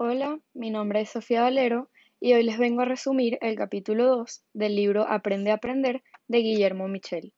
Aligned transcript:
Hola, 0.00 0.38
mi 0.54 0.70
nombre 0.70 1.00
es 1.00 1.10
Sofía 1.10 1.42
Valero 1.42 1.90
y 2.20 2.32
hoy 2.32 2.44
les 2.44 2.56
vengo 2.56 2.82
a 2.82 2.84
resumir 2.84 3.36
el 3.40 3.56
capítulo 3.56 4.06
2 4.06 4.44
del 4.52 4.76
libro 4.76 5.04
Aprende 5.08 5.50
a 5.50 5.54
aprender 5.54 6.04
de 6.28 6.38
Guillermo 6.38 6.86
Michel. 6.86 7.32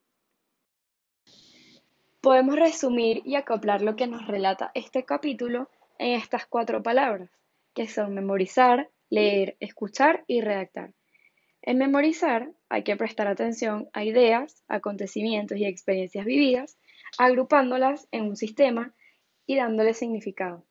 Podemos 2.20 2.56
resumir 2.56 3.22
y 3.24 3.36
acoplar 3.36 3.80
lo 3.80 3.96
que 3.96 4.06
nos 4.06 4.26
relata 4.26 4.72
este 4.74 5.06
capítulo 5.06 5.70
en 5.98 6.12
estas 6.20 6.44
cuatro 6.44 6.82
palabras, 6.82 7.30
que 7.72 7.88
son 7.88 8.12
memorizar, 8.12 8.90
leer, 9.08 9.56
escuchar 9.60 10.24
y 10.26 10.42
redactar. 10.42 10.92
En 11.62 11.78
memorizar 11.78 12.50
hay 12.68 12.82
que 12.82 12.94
prestar 12.94 13.26
atención 13.26 13.88
a 13.94 14.04
ideas, 14.04 14.62
acontecimientos 14.68 15.56
y 15.56 15.64
experiencias 15.64 16.26
vividas, 16.26 16.76
agrupándolas 17.16 18.06
en 18.10 18.24
un 18.24 18.36
sistema 18.36 18.92
y 19.46 19.56
dándoles 19.56 19.96
significado. 19.96 20.66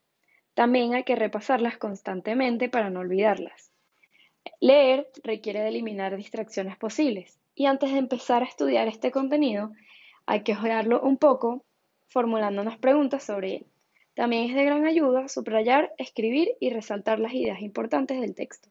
También 0.59 0.93
hay 0.93 1.05
que 1.05 1.15
repasarlas 1.15 1.77
constantemente 1.77 2.67
para 2.67 2.89
no 2.89 2.99
olvidarlas. 2.99 3.71
Leer 4.59 5.07
requiere 5.23 5.61
de 5.61 5.69
eliminar 5.69 6.17
distracciones 6.17 6.75
posibles 6.75 7.39
y 7.55 7.67
antes 7.67 7.93
de 7.93 7.97
empezar 7.97 8.43
a 8.43 8.45
estudiar 8.45 8.89
este 8.89 9.09
contenido 9.09 9.71
hay 10.25 10.43
que 10.43 10.51
ojearlo 10.51 10.99
un 10.99 11.15
poco 11.15 11.63
formulándonos 12.09 12.77
preguntas 12.77 13.23
sobre 13.23 13.55
él. 13.55 13.65
También 14.15 14.49
es 14.49 14.53
de 14.53 14.65
gran 14.65 14.85
ayuda 14.85 15.29
subrayar, 15.29 15.93
escribir 15.97 16.49
y 16.59 16.71
resaltar 16.71 17.21
las 17.21 17.33
ideas 17.33 17.61
importantes 17.61 18.19
del 18.19 18.35
texto. 18.35 18.67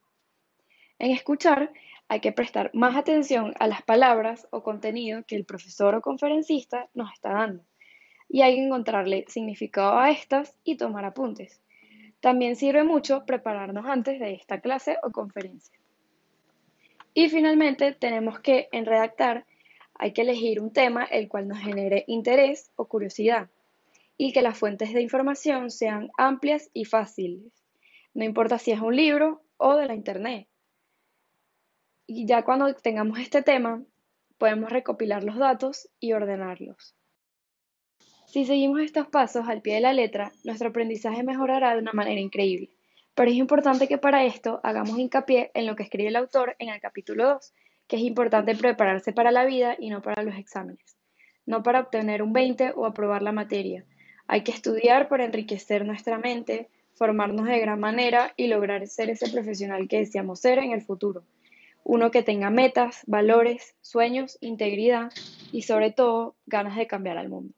En 0.99 1.11
escuchar 1.13 1.73
hay 2.09 2.21
que 2.21 2.33
prestar 2.33 2.71
más 2.75 2.97
atención 2.97 3.55
a 3.59 3.67
las 3.67 3.81
palabras 3.81 4.47
o 4.51 4.63
contenido 4.63 5.23
que 5.27 5.37
el 5.37 5.47
profesor 5.47 5.95
o 5.95 6.03
conferencista 6.03 6.91
nos 6.93 7.11
está 7.15 7.31
dando 7.31 7.65
y 8.29 8.43
hay 8.43 8.57
que 8.57 8.67
encontrarle 8.67 9.25
significado 9.29 9.99
a 9.99 10.11
estas 10.11 10.55
y 10.65 10.77
tomar 10.77 11.07
apuntes. 11.07 11.63
También 12.21 12.57
sirve 12.57 12.85
mucho 12.85 13.25
prepararnos 13.25 13.87
antes 13.87 14.19
de 14.19 14.33
esta 14.33 14.61
clase 14.61 14.99
o 15.03 15.11
conferencia. 15.11 15.79
Y 17.15 17.29
finalmente 17.29 17.93
tenemos 17.93 18.41
que 18.41 18.69
en 18.73 18.87
redactar 18.87 19.47
hay 19.95 20.13
que 20.13 20.23
elegir 20.23 20.61
un 20.61 20.73
tema 20.73 21.05
el 21.05 21.29
cual 21.29 21.49
nos 21.49 21.59
genere 21.59 22.05
interés 22.07 22.71
o 22.77 22.87
curiosidad 22.87 23.49
y 24.17 24.33
que 24.33 24.43
las 24.43 24.59
fuentes 24.59 24.93
de 24.93 25.03
información 25.03 25.71
sean 25.71 26.11
amplias 26.17 26.71
y 26.73 26.85
fáciles. 26.85 27.53
No 28.15 28.25
importa 28.25 28.59
si 28.59 28.73
es 28.73 28.81
un 28.81 28.95
libro 28.95 29.43
o 29.57 29.77
de 29.77 29.87
la 29.87 29.95
internet. 29.95 30.49
Y 32.07 32.27
ya 32.27 32.43
cuando 32.43 32.73
tengamos 32.75 33.19
este 33.19 33.43
tema, 33.43 33.83
podemos 34.39 34.71
recopilar 34.71 35.25
los 35.25 35.37
datos 35.37 35.89
y 36.01 36.13
ordenarlos. 36.13 36.95
Si 38.29 38.45
seguimos 38.45 38.83
estos 38.83 39.07
pasos 39.07 39.49
al 39.49 39.63
pie 39.63 39.77
de 39.77 39.81
la 39.81 39.95
letra, 39.95 40.33
nuestro 40.45 40.69
aprendizaje 40.69 41.23
mejorará 41.23 41.73
de 41.73 41.81
una 41.81 41.95
manera 41.95 42.21
increíble. 42.21 42.69
Pero 43.15 43.31
es 43.31 43.37
importante 43.39 43.89
que 43.89 43.97
para 43.97 44.23
esto 44.27 44.61
hagamos 44.63 44.99
hincapié 44.99 45.51
en 45.55 45.67
lo 45.67 45.75
que 45.75 45.85
escribe 45.85 46.11
el 46.11 46.17
autor 46.17 46.55
en 46.59 46.69
el 46.69 46.79
capítulo 46.79 47.27
2, 47.27 47.55
que 47.87 47.97
es 47.97 48.03
importante 48.03 48.55
prepararse 48.55 49.15
para 49.15 49.31
la 49.31 49.47
vida 49.47 49.77
y 49.79 49.89
no 49.89 50.03
para 50.03 50.23
los 50.23 50.37
exámenes, 50.37 50.99
no 51.47 51.63
para 51.63 51.81
obtener 51.81 52.23
un 52.23 52.35
20 52.35 52.75
o 52.77 52.85
aprobar 52.85 53.23
la 53.23 53.33
materia. 53.33 53.87
Hay 54.27 54.43
que 54.43 54.53
estudiar 54.53 55.09
para 55.09 55.25
enriquecer 55.25 55.87
nuestra 55.87 56.19
mente, 56.19 56.69
formarnos 56.93 57.47
de 57.47 57.59
gran 57.61 57.81
manera 57.81 58.35
y 58.37 58.49
lograr 58.49 58.87
ser 58.89 59.09
ese 59.09 59.31
profesional 59.31 59.89
que 59.89 60.01
deseamos 60.01 60.41
ser 60.41 60.59
en 60.59 60.73
el 60.73 60.83
futuro. 60.83 61.25
Uno 61.83 62.11
que 62.11 62.23
tenga 62.23 62.51
metas, 62.51 63.05
valores, 63.07 63.75
sueños, 63.81 64.37
integridad 64.43 65.11
y 65.51 65.63
sobre 65.63 65.93
todo 65.93 66.37
ganas 66.45 66.77
de 66.77 66.87
cambiar 66.87 67.17
al 67.17 67.31
mundo. 67.31 67.58